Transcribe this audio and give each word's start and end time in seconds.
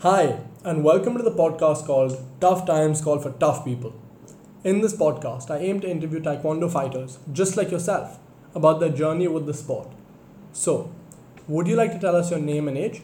Hi, 0.00 0.40
and 0.62 0.84
welcome 0.84 1.16
to 1.16 1.22
the 1.22 1.30
podcast 1.30 1.86
called 1.86 2.22
Tough 2.38 2.66
Times 2.66 3.00
Call 3.00 3.18
for 3.18 3.30
Tough 3.30 3.64
People. 3.64 3.94
In 4.62 4.82
this 4.82 4.94
podcast, 4.94 5.50
I 5.50 5.56
aim 5.56 5.80
to 5.80 5.90
interview 5.90 6.20
Taekwondo 6.20 6.70
fighters, 6.70 7.18
just 7.32 7.56
like 7.56 7.70
yourself, 7.70 8.18
about 8.54 8.78
their 8.78 8.90
journey 8.90 9.26
with 9.26 9.46
the 9.46 9.54
sport. 9.54 9.88
So, 10.52 10.92
would 11.48 11.66
you 11.66 11.76
like 11.76 11.92
to 11.92 11.98
tell 11.98 12.14
us 12.14 12.30
your 12.30 12.40
name 12.40 12.68
and 12.68 12.76
age? 12.76 13.00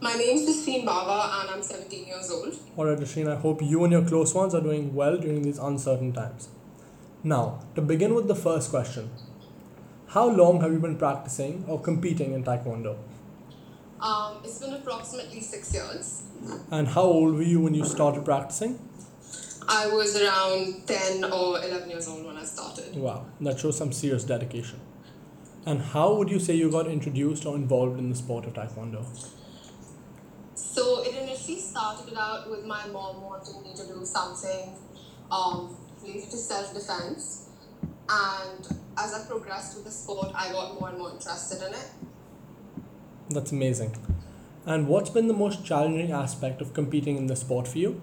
My 0.00 0.14
name's 0.14 0.40
Jasreen 0.42 0.84
Bawa 0.84 1.40
and 1.40 1.50
I'm 1.50 1.62
17 1.62 2.04
years 2.04 2.28
old. 2.32 2.56
Alright, 2.76 2.98
Rasheen, 2.98 3.30
I 3.30 3.36
hope 3.36 3.62
you 3.62 3.84
and 3.84 3.92
your 3.92 4.04
close 4.04 4.34
ones 4.34 4.56
are 4.56 4.60
doing 4.60 4.92
well 4.92 5.18
during 5.18 5.42
these 5.42 5.58
uncertain 5.58 6.12
times. 6.12 6.48
Now, 7.22 7.60
to 7.76 7.80
begin 7.80 8.14
with 8.16 8.26
the 8.26 8.34
first 8.34 8.70
question 8.70 9.10
How 10.08 10.28
long 10.28 10.62
have 10.62 10.72
you 10.72 10.80
been 10.80 10.96
practicing 10.96 11.64
or 11.68 11.80
competing 11.80 12.32
in 12.32 12.42
Taekwondo? 12.42 12.96
Um, 14.00 14.38
it's 14.44 14.58
been 14.58 14.72
approximately 14.72 15.40
six 15.40 15.74
years. 15.74 16.22
And 16.70 16.88
how 16.88 17.02
old 17.02 17.34
were 17.34 17.42
you 17.42 17.60
when 17.60 17.74
you 17.74 17.84
started 17.84 18.24
practicing? 18.24 18.78
I 19.68 19.86
was 19.88 20.16
around 20.16 20.86
10 20.86 21.24
or 21.24 21.58
11 21.62 21.90
years 21.90 22.08
old 22.08 22.26
when 22.26 22.36
I 22.36 22.44
started. 22.44 22.96
Wow, 22.96 23.26
that 23.40 23.60
shows 23.60 23.76
some 23.76 23.92
serious 23.92 24.24
dedication. 24.24 24.80
And 25.66 25.82
how 25.82 26.14
would 26.14 26.30
you 26.30 26.38
say 26.40 26.54
you 26.54 26.70
got 26.70 26.86
introduced 26.86 27.44
or 27.44 27.54
involved 27.54 27.98
in 27.98 28.08
the 28.08 28.16
sport 28.16 28.46
of 28.46 28.54
Taekwondo? 28.54 29.04
So 30.54 31.02
it 31.04 31.14
initially 31.14 31.60
started 31.60 32.16
out 32.16 32.50
with 32.50 32.64
my 32.64 32.86
mom 32.86 33.22
wanting 33.22 33.62
me 33.62 33.74
to 33.74 33.86
do 33.86 34.04
something 34.04 34.72
um, 35.30 35.76
related 36.02 36.30
to 36.30 36.36
self 36.38 36.72
defense. 36.72 37.50
And 38.08 38.66
as 38.96 39.14
I 39.14 39.26
progressed 39.28 39.76
with 39.76 39.84
the 39.84 39.90
sport, 39.90 40.32
I 40.34 40.50
got 40.50 40.80
more 40.80 40.88
and 40.88 40.98
more 40.98 41.12
interested 41.12 41.62
in 41.66 41.74
it. 41.74 41.90
That's 43.30 43.52
amazing. 43.52 43.96
And 44.66 44.88
what's 44.88 45.08
been 45.10 45.28
the 45.28 45.34
most 45.34 45.64
challenging 45.64 46.10
aspect 46.10 46.60
of 46.60 46.74
competing 46.74 47.16
in 47.16 47.28
the 47.28 47.36
sport 47.36 47.68
for 47.68 47.78
you? 47.78 48.00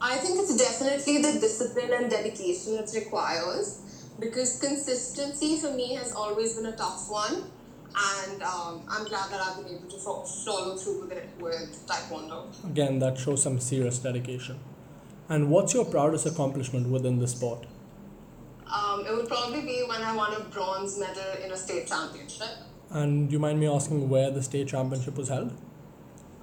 I 0.00 0.16
think 0.16 0.38
it's 0.38 0.56
definitely 0.56 1.22
the 1.22 1.38
discipline 1.38 1.92
and 1.92 2.10
dedication 2.10 2.74
it 2.74 2.90
requires 2.94 3.82
because 4.18 4.58
consistency 4.58 5.58
for 5.58 5.72
me 5.72 5.94
has 5.94 6.12
always 6.14 6.56
been 6.56 6.66
a 6.66 6.76
tough 6.76 7.10
one. 7.10 7.44
And 7.98 8.42
um, 8.42 8.82
I'm 8.88 9.06
glad 9.06 9.30
that 9.30 9.40
I've 9.40 9.56
been 9.56 9.76
able 9.76 9.88
to 9.88 9.98
fo- 9.98 10.24
follow 10.24 10.76
through 10.76 11.02
with 11.02 11.12
it 11.12 11.28
with 11.38 11.86
Taekwondo. 11.86 12.46
Again, 12.64 12.98
that 12.98 13.18
shows 13.18 13.42
some 13.42 13.58
serious 13.58 13.98
dedication. 13.98 14.58
And 15.28 15.50
what's 15.50 15.74
your 15.74 15.84
proudest 15.84 16.26
accomplishment 16.26 16.88
within 16.88 17.18
the 17.18 17.28
sport? 17.28 17.66
Um, 18.66 19.06
it 19.06 19.14
would 19.14 19.28
probably 19.28 19.62
be 19.62 19.84
when 19.86 20.02
I 20.02 20.14
won 20.14 20.34
a 20.34 20.40
bronze 20.40 20.98
medal 20.98 21.42
in 21.44 21.52
a 21.52 21.56
state 21.56 21.86
championship. 21.86 22.48
And 22.90 23.28
do 23.28 23.32
you 23.34 23.38
mind 23.38 23.60
me 23.60 23.66
asking 23.66 24.08
where 24.08 24.30
the 24.30 24.42
state 24.42 24.68
championship 24.68 25.16
was 25.16 25.28
held? 25.28 25.52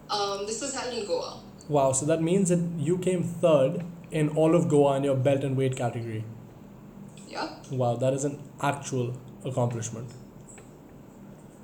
Um, 0.09 0.45
this 0.45 0.61
was 0.61 0.75
held 0.75 0.93
in 0.93 1.05
Goa. 1.05 1.41
Wow, 1.69 1.91
so 1.93 2.05
that 2.05 2.21
means 2.21 2.49
that 2.49 2.59
you 2.77 2.97
came 2.97 3.23
third 3.23 3.83
in 4.11 4.29
all 4.29 4.53
of 4.55 4.67
Goa 4.67 4.97
in 4.97 5.03
your 5.03 5.15
belt 5.15 5.43
and 5.43 5.55
weight 5.55 5.75
category. 5.75 6.23
Yeah. 7.27 7.55
Wow, 7.71 7.95
that 7.95 8.13
is 8.13 8.25
an 8.25 8.39
actual 8.61 9.17
accomplishment. 9.45 10.09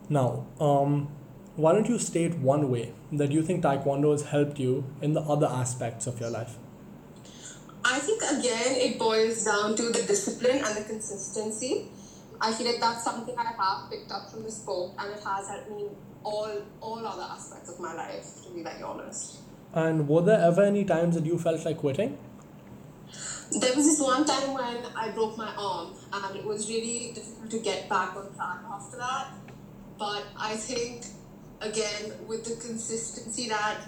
Now, 0.08 0.48
um, 0.60 1.10
why 1.56 1.74
don't 1.74 1.88
you 1.88 2.00
state 2.00 2.38
one 2.38 2.72
way 2.72 2.94
that 3.12 3.32
you 3.32 3.44
think 3.44 3.64
Taekwondo 3.64 4.12
has 4.12 4.24
helped 4.24 4.60
you 4.60 4.86
in 5.02 5.14
the 5.14 5.22
other 5.22 5.46
aspects 5.46 6.08
of 6.08 6.20
your 6.20 6.30
life? 6.30 6.58
I 7.84 8.00
think 8.00 8.22
again 8.22 8.76
it 8.76 8.98
boils 8.98 9.44
down 9.44 9.76
to 9.76 9.84
the 9.84 10.04
discipline 10.04 10.64
and 10.64 10.78
the 10.78 10.84
consistency. 10.84 11.90
I 12.42 12.54
feel 12.54 12.68
like 12.68 12.80
that's 12.80 13.04
something 13.04 13.36
I 13.38 13.44
have 13.44 13.90
picked 13.90 14.12
up 14.12 14.32
from 14.32 14.44
the 14.44 14.52
sport 14.52 14.94
and 14.98 15.12
it 15.12 15.24
has 15.24 15.48
helped 15.48 15.70
me 15.72 15.88
all 16.24 16.52
all 16.82 17.06
other 17.06 17.24
aspects 17.24 17.70
of 17.70 17.80
my 17.80 17.94
life, 17.94 18.26
to 18.46 18.54
be 18.54 18.64
very 18.64 18.82
honest. 18.82 19.40
And 19.74 20.08
were 20.08 20.22
there 20.22 20.40
ever 20.40 20.64
any 20.64 20.86
times 20.86 21.16
that 21.16 21.26
you 21.26 21.38
felt 21.38 21.64
like 21.66 21.78
quitting? 21.78 22.18
There 23.52 23.76
was 23.76 23.86
this 23.86 24.00
one 24.00 24.26
time 24.26 24.54
when 24.54 24.86
I 24.96 25.10
broke 25.12 25.38
my 25.38 25.52
arm 25.58 25.96
and 26.14 26.36
it 26.36 26.46
was 26.46 26.70
really 26.70 27.12
difficult 27.14 27.50
to 27.52 27.60
get 27.60 27.90
back 27.90 28.16
on 28.16 28.34
track 28.36 28.60
after 28.72 28.98
that. 28.98 29.32
But 29.98 30.24
I 30.38 30.56
think 30.56 31.06
again 31.62 32.14
with 32.28 32.46
the 32.46 32.56
consistency 32.66 33.50
that 33.50 33.82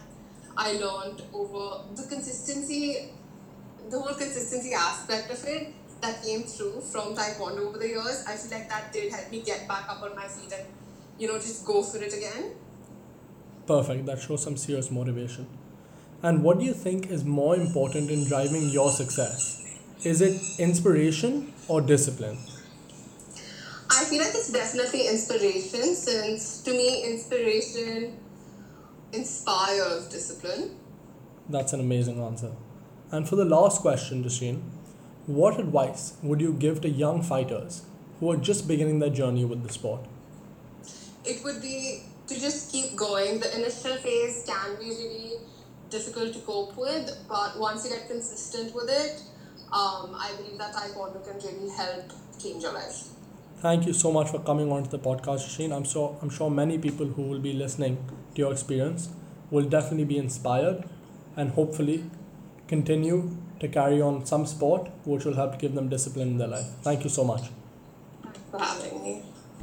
I 0.57 0.73
learned 0.73 1.21
over 1.33 1.83
the 1.95 2.05
consistency 2.07 3.11
the 3.89 3.99
whole 3.99 4.13
consistency 4.13 4.73
aspect 4.73 5.31
of 5.31 5.43
it 5.45 5.73
that 6.01 6.23
came 6.23 6.43
through 6.43 6.81
from 6.81 7.15
Taekwondo 7.15 7.67
over 7.67 7.77
the 7.77 7.87
years, 7.87 8.25
I 8.27 8.35
feel 8.35 8.57
like 8.57 8.69
that 8.69 8.91
did 8.91 9.11
help 9.11 9.31
me 9.31 9.41
get 9.41 9.67
back 9.67 9.89
up 9.89 10.01
on 10.01 10.15
my 10.15 10.27
feet 10.27 10.51
and, 10.51 10.67
you 11.17 11.27
know, 11.27 11.37
just 11.37 11.65
go 11.65 11.83
for 11.83 11.97
it 12.01 12.13
again. 12.13 12.51
Perfect, 13.67 14.05
that 14.07 14.19
shows 14.19 14.43
some 14.43 14.57
serious 14.57 14.91
motivation. 14.91 15.47
And 16.23 16.43
what 16.43 16.59
do 16.59 16.65
you 16.65 16.73
think 16.73 17.09
is 17.09 17.23
more 17.23 17.55
important 17.55 18.11
in 18.11 18.27
driving 18.27 18.69
your 18.69 18.91
success? 18.91 19.63
Is 20.03 20.21
it 20.21 20.59
inspiration 20.59 21.53
or 21.67 21.81
discipline? 21.81 22.37
I 23.89 24.05
feel 24.05 24.19
like 24.19 24.33
it's 24.33 24.51
definitely 24.51 25.07
inspiration 25.07 25.95
since 25.95 26.61
to 26.61 26.71
me, 26.71 27.03
inspiration 27.03 28.17
inspires 29.13 30.07
discipline. 30.07 30.77
That's 31.49 31.73
an 31.73 31.81
amazing 31.81 32.21
answer. 32.21 32.51
And 33.11 33.27
for 33.27 33.35
the 33.35 33.45
last 33.45 33.81
question, 33.81 34.23
Jasreen, 34.23 34.61
what 35.27 35.59
advice 35.59 36.13
would 36.23 36.41
you 36.41 36.53
give 36.53 36.81
to 36.81 36.89
young 36.89 37.21
fighters 37.21 37.83
who 38.19 38.31
are 38.31 38.37
just 38.37 38.67
beginning 38.67 38.99
their 38.99 39.09
journey 39.09 39.45
with 39.45 39.63
the 39.63 39.71
sport? 39.71 40.01
It 41.25 41.43
would 41.43 41.61
be 41.61 42.01
to 42.27 42.39
just 42.39 42.71
keep 42.71 42.95
going. 42.95 43.39
The 43.39 43.55
initial 43.55 43.97
phase 43.97 44.43
can 44.47 44.75
be 44.79 44.89
really 44.89 45.31
difficult 45.89 46.33
to 46.33 46.39
cope 46.39 46.77
with, 46.77 47.17
but 47.27 47.59
once 47.59 47.83
you 47.83 47.91
get 47.91 48.07
consistent 48.07 48.73
with 48.73 48.89
it, 48.89 49.21
um, 49.71 50.15
I 50.15 50.31
believe 50.37 50.57
that 50.57 50.73
Taekwondo 50.73 51.23
can 51.25 51.37
really 51.37 51.69
help 51.69 52.11
change 52.41 52.63
your 52.63 52.73
life. 52.73 53.09
Thank 53.57 53.85
you 53.85 53.93
so 53.93 54.11
much 54.11 54.29
for 54.29 54.39
coming 54.39 54.71
on 54.71 54.83
to 54.83 54.89
the 54.89 54.99
podcast, 54.99 55.45
Jasreen. 55.45 55.75
I'm 55.75 55.85
so 55.85 56.17
I'm 56.21 56.29
sure 56.29 56.49
many 56.49 56.77
people 56.79 57.05
who 57.05 57.21
will 57.23 57.39
be 57.39 57.53
listening 57.53 57.97
to 58.35 58.41
your 58.41 58.51
experience 58.51 59.09
will 59.51 59.65
definitely 59.65 60.05
be 60.05 60.17
inspired 60.17 60.83
and 61.35 61.51
hopefully 61.51 62.05
continue 62.67 63.37
to 63.61 63.67
carry 63.67 64.01
on 64.01 64.25
some 64.25 64.45
sport 64.45 64.89
which 65.05 65.25
will 65.25 65.35
help 65.35 65.59
give 65.59 65.75
them 65.75 65.89
discipline 65.89 66.29
in 66.29 66.37
their 66.37 66.47
life. 66.47 66.69
Thank 66.81 67.03
you 67.03 67.09
so 67.09 67.23
much. 67.23 67.43
Thanks 68.23 68.39
for 68.51 68.59
having 68.59 69.03
me. 69.03 69.30